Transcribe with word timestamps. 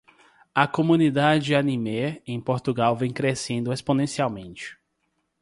A 0.55 0.67
comunidade 0.67 1.53
animé 1.53 2.23
em 2.25 2.41
Portugal 2.41 2.95
vem 2.95 3.13
crescendo 3.13 3.71
exponencialmente. 3.71 4.79